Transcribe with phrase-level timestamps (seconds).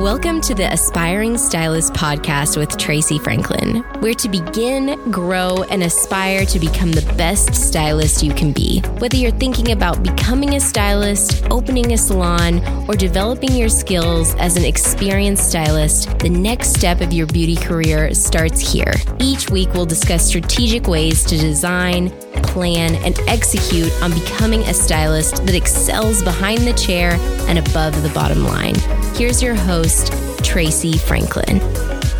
[0.00, 6.46] Welcome to the Aspiring Stylist podcast with Tracey Franklin, where to begin, grow, and aspire
[6.46, 8.80] to become the best stylist you can be.
[8.98, 14.56] Whether you're thinking about becoming a stylist, opening a salon, or developing your skills as
[14.56, 18.94] an experienced stylist, the next step of your beauty career starts here.
[19.18, 25.46] Each week, we'll discuss strategic ways to design, plan, and execute on becoming a stylist
[25.46, 27.12] that excels behind the chair
[27.48, 28.74] and above the bottom line.
[29.14, 30.12] Here's your host,
[30.44, 31.60] Tracey Franklin.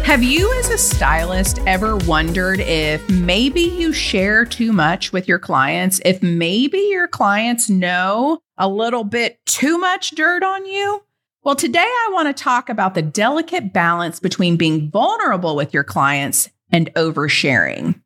[0.04, 5.38] Have you, as a stylist, ever wondered if maybe you share too much with your
[5.38, 6.00] clients?
[6.04, 11.04] If maybe your clients know a little bit too much dirt on you?
[11.42, 15.84] Well, today I want to talk about the delicate balance between being vulnerable with your
[15.84, 18.00] clients and oversharing.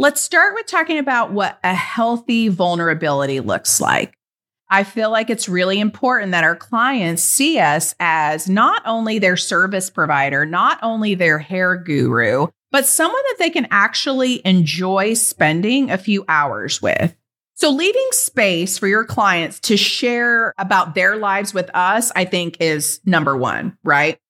[0.00, 4.14] Let's start with talking about what a healthy vulnerability looks like.
[4.70, 9.36] I feel like it's really important that our clients see us as not only their
[9.36, 15.90] service provider, not only their hair guru, but someone that they can actually enjoy spending
[15.90, 17.16] a few hours with.
[17.56, 22.58] So, leaving space for your clients to share about their lives with us, I think
[22.60, 24.20] is number one, right?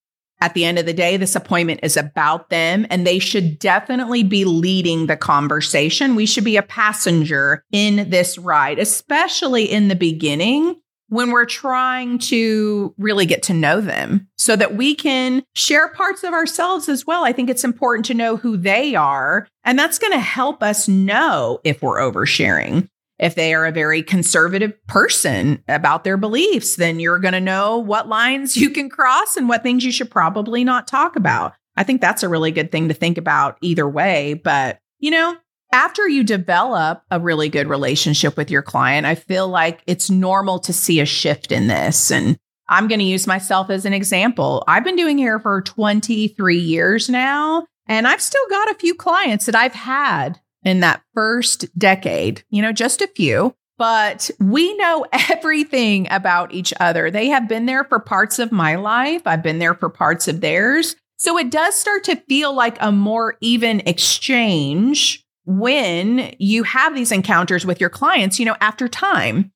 [0.40, 4.22] At the end of the day, this appointment is about them and they should definitely
[4.22, 6.14] be leading the conversation.
[6.14, 10.76] We should be a passenger in this ride, especially in the beginning
[11.08, 16.22] when we're trying to really get to know them so that we can share parts
[16.22, 17.24] of ourselves as well.
[17.24, 20.86] I think it's important to know who they are, and that's going to help us
[20.86, 22.88] know if we're oversharing.
[23.18, 27.78] If they are a very conservative person about their beliefs, then you're going to know
[27.78, 31.54] what lines you can cross and what things you should probably not talk about.
[31.76, 34.34] I think that's a really good thing to think about either way.
[34.34, 35.36] But, you know,
[35.72, 40.58] after you develop a really good relationship with your client, I feel like it's normal
[40.60, 42.10] to see a shift in this.
[42.10, 42.38] And
[42.68, 44.64] I'm going to use myself as an example.
[44.66, 49.46] I've been doing hair for 23 years now, and I've still got a few clients
[49.46, 55.06] that I've had in that first decade, you know, just a few, but we know
[55.30, 57.10] everything about each other.
[57.10, 60.40] They have been there for parts of my life, I've been there for parts of
[60.40, 60.96] theirs.
[61.20, 67.10] So it does start to feel like a more even exchange when you have these
[67.10, 69.50] encounters with your clients, you know, after time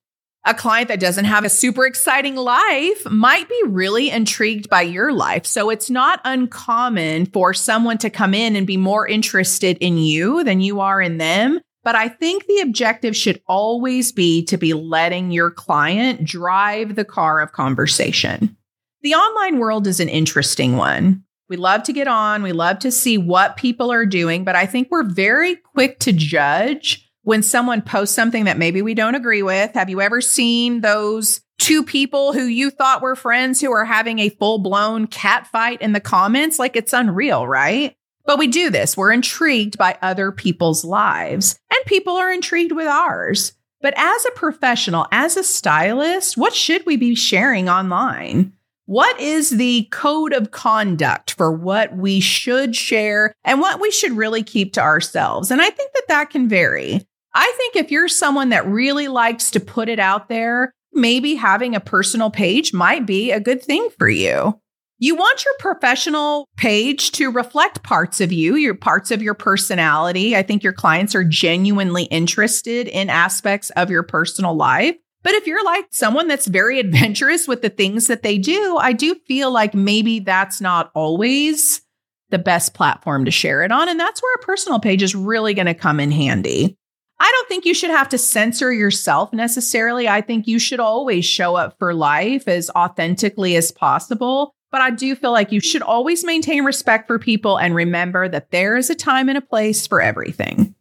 [0.45, 5.13] a client that doesn't have a super exciting life might be really intrigued by your
[5.13, 5.47] life.
[5.47, 10.43] So it's not uncommon for someone to come in and be more interested in you
[10.43, 11.61] than you are in them.
[11.85, 17.05] But I think the objective should always be to be letting your client drive the
[17.05, 18.57] car of conversation.
[19.03, 21.25] The online world is an interesting one.
[21.49, 24.65] We love to get on, we love to see what people are doing, but I
[24.65, 29.43] think we're very quick to judge when someone posts something that maybe we don't agree
[29.43, 29.73] with.
[29.75, 34.19] Have you ever seen those two people who you thought were friends who are having
[34.19, 36.59] a full blown cat fight in the comments?
[36.59, 37.97] Like it's unreal, right?
[38.25, 38.97] But we do this.
[38.97, 43.53] We're intrigued by other people's lives, and people are intrigued with ours.
[43.81, 48.53] But as a professional, as a stylist, what should we be sharing online?
[48.87, 54.13] What is the code of conduct for what we should share and what we should
[54.13, 55.51] really keep to ourselves?
[55.51, 57.07] And I think that that can vary.
[57.35, 61.75] I think if you're someone that really likes to put it out there, maybe having
[61.75, 64.59] a personal page might be a good thing for you.
[64.99, 70.37] You want your professional page to reflect parts of you, your parts of your personality.
[70.37, 74.95] I think your clients are genuinely interested in aspects of your personal life.
[75.25, 78.93] But if you're like someone that's very adventurous with the things that they do, I
[78.93, 81.83] do feel like maybe that's not always
[82.31, 83.89] the best platform to share it on.
[83.89, 86.79] And that's where a personal page is really going to come in handy.
[87.23, 90.09] I don't think you should have to censor yourself necessarily.
[90.09, 94.57] I think you should always show up for life as authentically as possible.
[94.73, 98.51] But I do feel like you should always maintain respect for people and remember that
[98.51, 100.75] there is a time and a place for everything.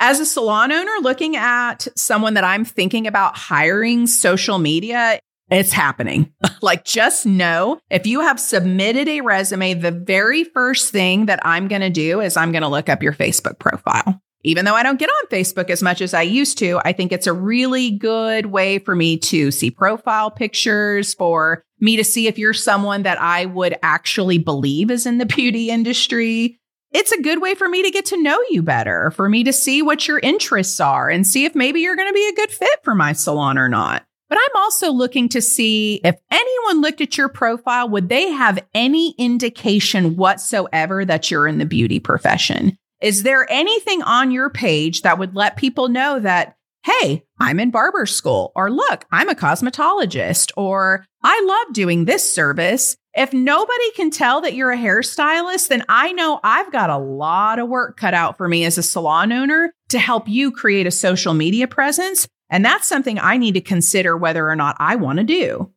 [0.00, 5.20] As a salon owner looking at someone that I'm thinking about hiring social media,
[5.50, 6.32] it's happening.
[6.62, 11.68] like, just know if you have submitted a resume, the very first thing that I'm
[11.68, 14.84] going to do is I'm going to look up your Facebook profile even though I
[14.84, 17.90] don't get on Facebook as much as I used to, I think it's a really
[17.90, 23.02] good way for me to see profile pictures, for me to see if you're someone
[23.02, 26.60] that I would actually believe is in the beauty industry.
[26.92, 29.52] It's a good way for me to get to know you better, for me to
[29.52, 32.52] see what your interests are and see if maybe you're going to be a good
[32.52, 34.04] fit for my salon or not.
[34.28, 38.64] But I'm also looking to see if anyone looked at your profile, would they have
[38.74, 42.78] any indication whatsoever that you're in the beauty profession?
[43.00, 47.70] Is there anything on your page that would let people know that, hey, I'm in
[47.70, 52.96] barber school, or look, I'm a cosmetologist, or I love doing this service.
[53.14, 57.58] If nobody can tell that you're a hairstylist, then I know I've got a lot
[57.58, 60.90] of work cut out for me as a salon owner to help you create a
[60.90, 62.28] social media presence.
[62.50, 65.72] And that's something I need to consider whether or not I want to do.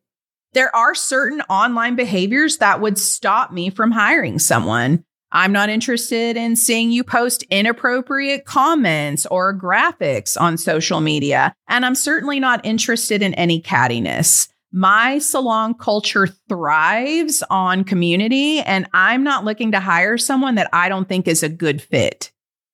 [0.52, 5.04] There are certain online behaviors that would stop me from hiring someone.
[5.32, 11.54] I'm not interested in seeing you post inappropriate comments or graphics on social media.
[11.68, 14.48] And I'm certainly not interested in any cattiness.
[14.72, 20.88] My salon culture thrives on community, and I'm not looking to hire someone that I
[20.88, 22.30] don't think is a good fit.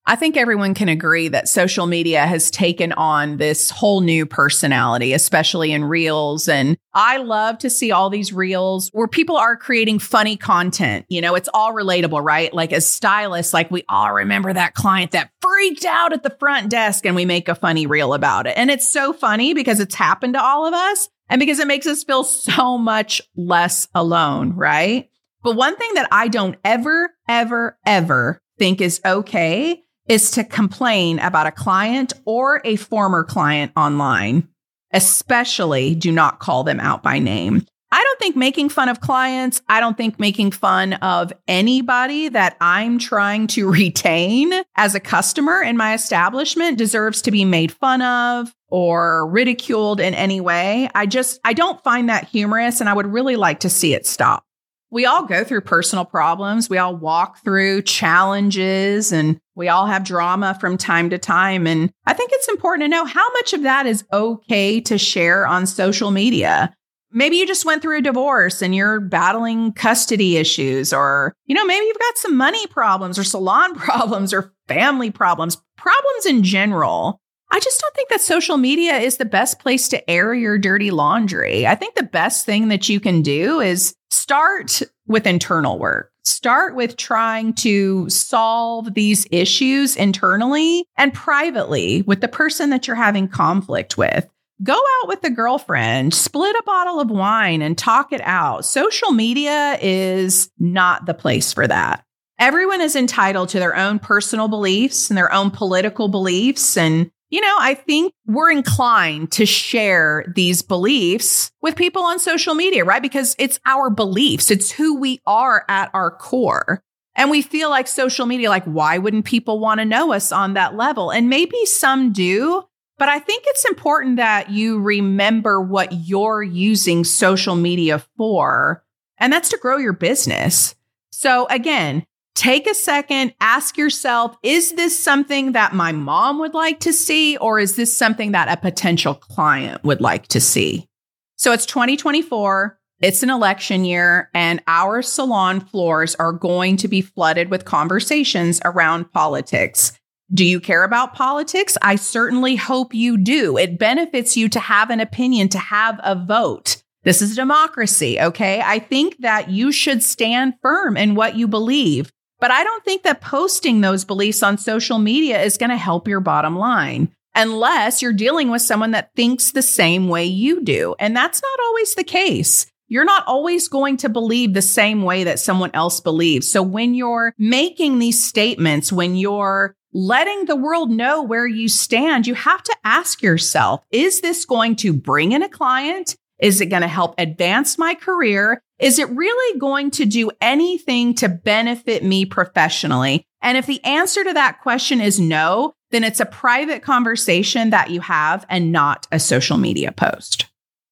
[0.09, 5.11] I think everyone can agree that social media has taken on this whole new personality,
[5.11, 6.47] especially in reels.
[6.47, 11.05] And I love to see all these reels where people are creating funny content.
[11.09, 12.53] You know, it's all relatable, right?
[12.53, 16.69] Like as stylists, like we all remember that client that freaked out at the front
[16.69, 18.53] desk and we make a funny reel about it.
[18.55, 21.85] And it's so funny because it's happened to all of us and because it makes
[21.85, 25.09] us feel so much less alone, right?
[25.43, 31.19] But one thing that I don't ever, ever, ever think is okay is to complain
[31.19, 34.47] about a client or a former client online.
[34.91, 37.65] Especially do not call them out by name.
[37.91, 42.57] I don't think making fun of clients, I don't think making fun of anybody that
[42.59, 48.01] I'm trying to retain as a customer in my establishment deserves to be made fun
[48.01, 50.89] of or ridiculed in any way.
[50.93, 54.05] I just, I don't find that humorous and I would really like to see it
[54.05, 54.43] stop
[54.89, 56.69] we all go through personal problems.
[56.69, 61.67] We all walk through challenges and we all have drama from time to time.
[61.67, 65.45] And I think it's important to know how much of that is okay to share
[65.45, 66.73] on social media.
[67.11, 71.65] Maybe you just went through a divorce and you're battling custody issues, or, you know,
[71.65, 77.19] maybe you've got some money problems or salon problems or family problems, problems in general.
[77.49, 80.91] I just don't think that social media is the best place to air your dirty
[80.91, 81.65] laundry.
[81.65, 86.11] I think the best thing that you can do is start with internal work.
[86.25, 92.97] Start with trying to solve these issues internally and privately with the person that you're
[92.97, 94.27] having conflict with.
[94.61, 98.65] Go out with a girlfriend, split a bottle of wine and talk it out.
[98.65, 102.03] Social media is not the place for that.
[102.39, 106.75] Everyone is entitled to their own personal beliefs and their own political beliefs.
[106.75, 112.55] And you know, I think we're inclined to share these beliefs with people on social
[112.55, 113.01] media, right?
[113.01, 116.81] Because it's our beliefs, it's who we are at our core.
[117.15, 120.53] And we feel like social media, like, why wouldn't people want to know us on
[120.53, 121.09] that level?
[121.09, 122.63] And maybe some do,
[122.99, 128.83] but I think it's important that you remember what you're using social media for,
[129.17, 130.75] and that's to grow your business.
[131.11, 132.05] So again,
[132.37, 137.35] take a second, ask yourself, is this something that my mom would like to see,
[137.37, 140.87] or is this something that a potential client would like to see?
[141.35, 142.79] So it's 2024.
[143.01, 148.61] It's an election year, and our salon floors are going to be flooded with conversations
[148.63, 149.91] around politics.
[150.31, 151.77] Do you care about politics?
[151.81, 153.57] I certainly hope you do.
[153.57, 156.83] It benefits you to have an opinion, to have a vote.
[157.03, 158.61] This is democracy, okay?
[158.63, 162.11] I think that you should stand firm in what you believe.
[162.39, 166.07] But I don't think that posting those beliefs on social media is going to help
[166.07, 170.95] your bottom line unless you're dealing with someone that thinks the same way you do.
[170.99, 172.65] And that's not always the case.
[172.89, 176.49] You're not always going to believe the same way that someone else believes.
[176.49, 182.27] So when you're making these statements, when you're letting the world know where you stand,
[182.27, 186.15] you have to ask yourself, is this going to bring in a client?
[186.39, 188.61] Is it going to help advance my career?
[188.79, 193.25] Is it really going to do anything to benefit me professionally?
[193.41, 197.89] And if the answer to that question is no, then it's a private conversation that
[197.89, 200.45] you have and not a social media post.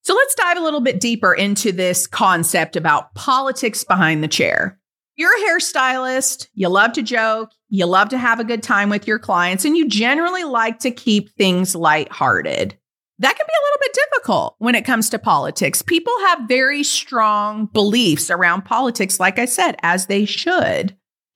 [0.04, 4.80] So let's dive a little bit deeper into this concept about politics behind the chair.
[5.16, 9.08] You're a hairstylist, you love to joke, you love to have a good time with
[9.08, 12.78] your clients, and you generally like to keep things lighthearted
[13.20, 15.82] that can be a little bit difficult when it comes to politics.
[15.82, 20.96] People have very strong beliefs around politics, like I said, as they should.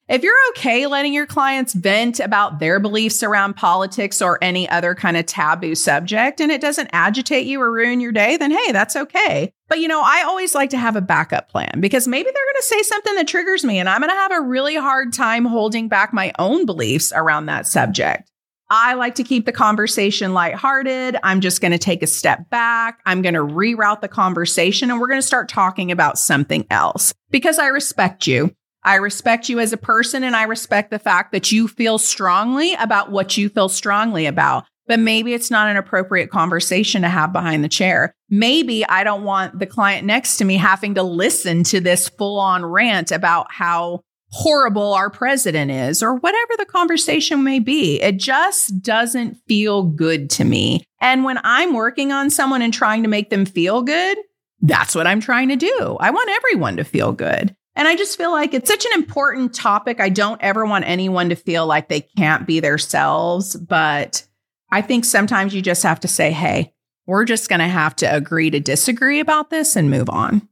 [0.09, 4.95] If you're okay letting your clients vent about their beliefs around politics or any other
[4.95, 8.71] kind of taboo subject and it doesn't agitate you or ruin your day, then hey,
[8.71, 9.53] that's okay.
[9.67, 12.55] But you know, I always like to have a backup plan because maybe they're going
[12.55, 15.45] to say something that triggers me and I'm going to have a really hard time
[15.45, 18.31] holding back my own beliefs around that subject.
[18.71, 21.17] I like to keep the conversation lighthearted.
[21.23, 22.99] I'm just going to take a step back.
[23.05, 27.13] I'm going to reroute the conversation and we're going to start talking about something else
[27.31, 28.53] because I respect you.
[28.83, 32.75] I respect you as a person and I respect the fact that you feel strongly
[32.75, 34.65] about what you feel strongly about.
[34.89, 38.11] but maybe it's not an appropriate conversation to have behind the chair.
[38.27, 42.39] Maybe I don't want the client next to me having to listen to this full
[42.39, 48.01] on rant about how horrible our president is or whatever the conversation may be.
[48.01, 50.83] It just doesn't feel good to me.
[51.01, 54.17] And when I'm working on someone and trying to make them feel good,
[54.61, 55.97] that's what I'm trying to do.
[55.99, 57.55] I want everyone to feel good.
[57.75, 60.01] And I just feel like it's such an important topic.
[60.01, 63.55] I don't ever want anyone to feel like they can't be themselves.
[63.55, 64.27] But
[64.69, 66.73] I think sometimes you just have to say, hey,
[67.05, 70.47] we're just going to have to agree to disagree about this and move on.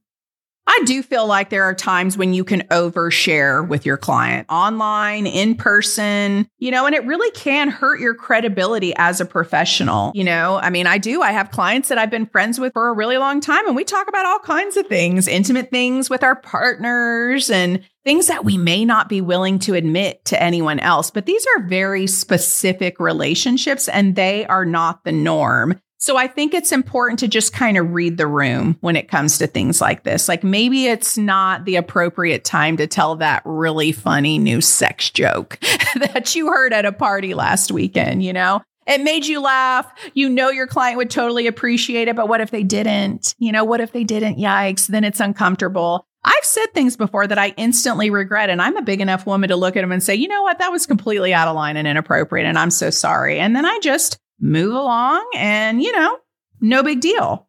[0.70, 5.26] I do feel like there are times when you can overshare with your client online,
[5.26, 10.12] in person, you know, and it really can hurt your credibility as a professional.
[10.14, 11.22] You know, I mean, I do.
[11.22, 13.86] I have clients that I've been friends with for a really long time, and we
[13.86, 18.58] talk about all kinds of things, intimate things with our partners and things that we
[18.58, 21.12] may not be willing to admit to anyone else.
[21.12, 25.80] But these are very specific relationships, and they are not the norm.
[26.00, 29.40] So I think it's important to just kind of read the room when it comes
[29.40, 30.30] to things like this.
[30.30, 35.58] Like maybe it's not the appropriate time to tell that really funny new sex joke
[35.96, 38.62] that you heard at a party last weekend, you know?
[38.86, 39.92] It made you laugh.
[40.14, 43.36] You know your client would totally appreciate it, but what if they didn't?
[43.38, 44.38] You know, what if they didn't?
[44.38, 46.08] Yikes, then it's uncomfortable.
[46.24, 49.56] I've said things before that I instantly regret, and I'm a big enough woman to
[49.56, 51.88] look at them and say, you know what, that was completely out of line and
[51.88, 53.40] inappropriate, and I'm so sorry.
[53.40, 56.18] And then I just move along and, you know,
[56.62, 57.48] no big deal.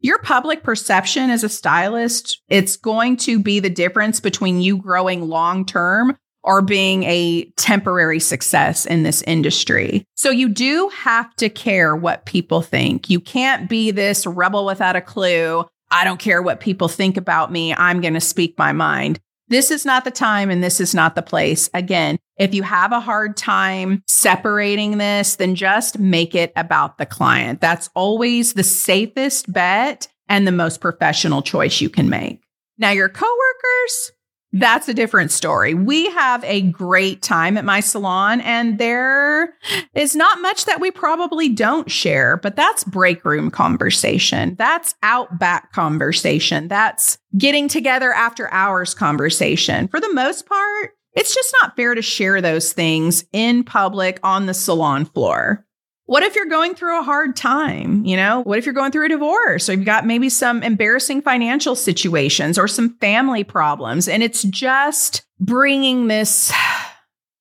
[0.00, 5.28] Your public perception as a stylist, it's going to be the difference between you growing
[5.28, 10.04] long term or being a temporary success in this industry.
[10.14, 13.10] So you do have to care what people think.
[13.10, 15.64] You can't be this rebel without a clue.
[15.90, 17.74] I don't care what people think about me.
[17.74, 19.18] I'm going to speak my mind.
[19.48, 21.70] This is not the time and this is not the place.
[21.74, 27.06] Again, if you have a hard time separating this, then just make it about the
[27.06, 27.60] client.
[27.60, 32.40] That's always the safest bet and the most professional choice you can make.
[32.78, 34.12] Now, your coworkers,
[34.52, 35.74] that's a different story.
[35.74, 39.54] We have a great time at my salon, and there
[39.94, 44.54] is not much that we probably don't share, but that's break room conversation.
[44.54, 46.68] That's out back conversation.
[46.68, 49.88] That's getting together after hours conversation.
[49.88, 54.46] For the most part, it's just not fair to share those things in public on
[54.46, 55.64] the salon floor.
[56.06, 58.02] What if you're going through a hard time?
[58.06, 61.20] You know, what if you're going through a divorce or you've got maybe some embarrassing
[61.20, 64.08] financial situations or some family problems?
[64.08, 66.50] And it's just bringing this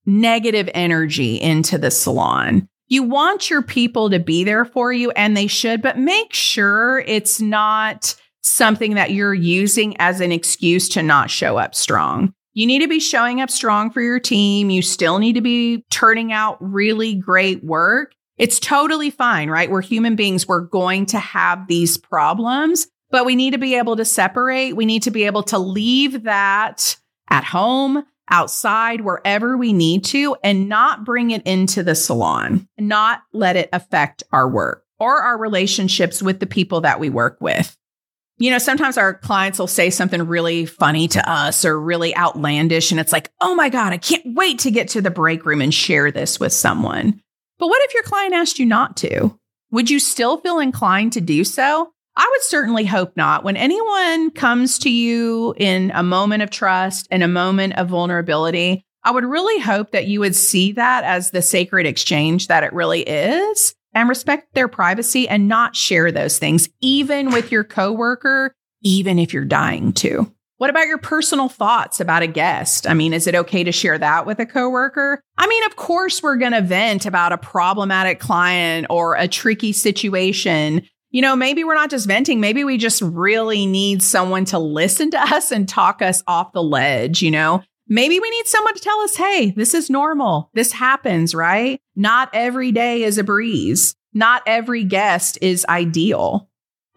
[0.05, 2.67] negative energy into the salon.
[2.87, 6.99] You want your people to be there for you and they should, but make sure
[6.99, 12.33] it's not something that you're using as an excuse to not show up strong.
[12.57, 14.71] You need to be showing up strong for your team.
[14.71, 18.15] You still need to be turning out really great work.
[18.35, 19.69] It's totally fine, right?
[19.69, 20.47] We're human beings.
[20.47, 24.75] We're going to have these problems, but we need to be able to separate.
[24.75, 26.97] We need to be able to leave that
[27.29, 33.21] at home, outside, wherever we need to, and not bring it into the salon, not
[33.33, 37.77] let it affect our work or our relationships with the people that we work with.
[38.39, 42.91] You know, sometimes our clients will say something really funny to us or really outlandish,
[42.91, 45.61] and it's like, oh my God, I can't wait to get to the break room
[45.61, 47.19] and share this with someone.
[47.57, 49.37] But what if your client asked you not to?
[49.71, 51.91] Would you still feel inclined to do so?
[52.15, 53.43] I would certainly hope not.
[53.43, 58.85] When anyone comes to you in a moment of trust and a moment of vulnerability,
[59.03, 62.73] I would really hope that you would see that as the sacred exchange that it
[62.73, 68.53] really is and respect their privacy and not share those things, even with your coworker,
[68.83, 70.31] even if you're dying to.
[70.57, 72.87] What about your personal thoughts about a guest?
[72.87, 75.21] I mean, is it okay to share that with a coworker?
[75.37, 79.71] I mean, of course, we're going to vent about a problematic client or a tricky
[79.71, 80.81] situation.
[81.11, 82.39] You know, maybe we're not just venting.
[82.39, 86.63] Maybe we just really need someone to listen to us and talk us off the
[86.63, 87.63] ledge, you know?
[87.89, 90.49] Maybe we need someone to tell us, hey, this is normal.
[90.53, 91.79] This happens, right?
[91.95, 93.95] Not every day is a breeze.
[94.13, 96.49] Not every guest is ideal.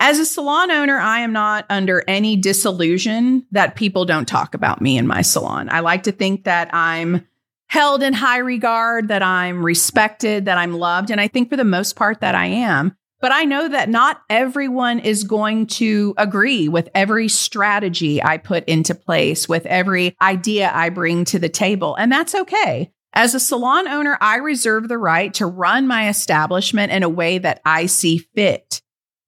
[0.02, 4.80] As a salon owner, I am not under any disillusion that people don't talk about
[4.80, 5.68] me in my salon.
[5.70, 7.26] I like to think that I'm
[7.66, 11.10] held in high regard, that I'm respected, that I'm loved.
[11.10, 12.96] And I think for the most part that I am.
[13.20, 18.64] But I know that not everyone is going to agree with every strategy I put
[18.64, 21.94] into place, with every idea I bring to the table.
[21.96, 22.90] And that's okay.
[23.12, 27.38] As a salon owner, I reserve the right to run my establishment in a way
[27.38, 28.80] that I see fit.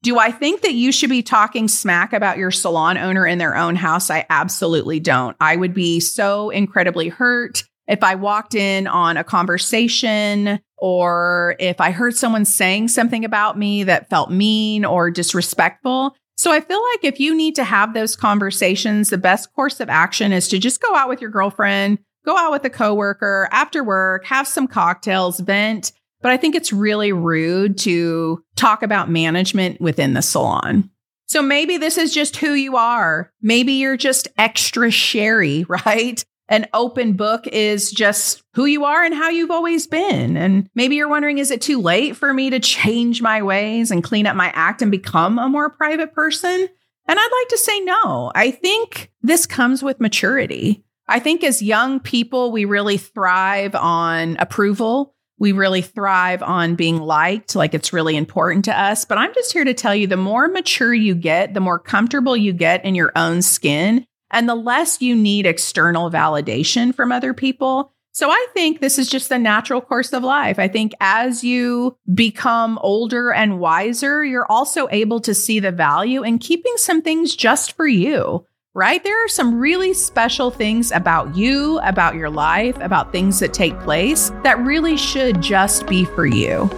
[0.02, 3.56] Do I think that you should be talking smack about your salon owner in their
[3.56, 4.11] own house?
[4.11, 5.37] I absolutely don't.
[5.40, 11.81] I would be so incredibly hurt if I walked in on a conversation or if
[11.81, 16.17] I heard someone saying something about me that felt mean or disrespectful.
[16.37, 19.89] So I feel like if you need to have those conversations, the best course of
[19.89, 23.85] action is to just go out with your girlfriend, go out with a coworker after
[23.85, 25.93] work, have some cocktails, vent.
[26.21, 30.91] But I think it's really rude to talk about management within the salon.
[31.27, 33.33] So maybe this is just who you are.
[33.41, 36.25] Maybe you're just extra sherry, right?
[36.52, 40.37] An open book is just who you are and how you've always been.
[40.37, 44.04] And maybe you're wondering, is it too late for me to change my ways and
[44.04, 46.68] clean up my act and become a more private person?
[47.09, 48.32] And I'd like to say no.
[48.35, 50.85] I think this comes with maturity.
[51.09, 55.14] I think as young people, we really thrive on approval.
[55.38, 59.06] We really thrive on being liked, like it's really important to us.
[59.06, 62.37] But I'm just here to tell you the more mature you get, the more comfortable
[62.37, 67.35] you get in your own skin, and the less you need external validation from other
[67.35, 67.93] people.
[68.15, 70.59] So I think this is just the natural course of life.
[70.59, 76.23] I think as you become older and wiser, you're also able to see the value
[76.23, 79.05] in keeping some things just for you right?
[79.05, 83.79] There are some really special things about you, about your life, about things that take
[83.81, 86.71] place that really should just be for you.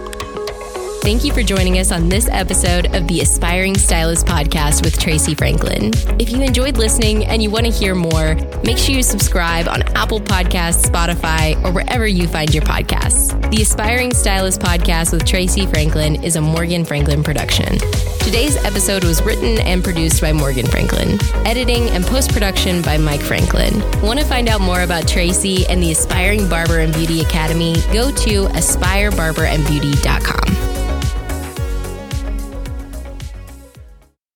[1.05, 5.35] Thank you for joining us on this episode of the Aspiring Stylist Podcast with Tracey
[5.35, 5.91] Franklin.
[6.19, 8.33] If you enjoyed listening and you want to hear more,
[8.63, 13.39] make sure you subscribe on Apple Podcasts, Spotify, or wherever you find your podcasts.
[13.51, 17.77] The Aspiring Stylist Podcast with Tracey Franklin is a Morgan Franklin production.
[18.21, 23.21] Today's episode was written and produced by Morgan Franklin, editing and post production by Mike
[23.21, 23.79] Franklin.
[24.01, 27.75] Want to find out more about Tracey and the Aspiring Barber and Beauty Academy?
[27.93, 30.74] Go to aspirebarberandbeauty.com.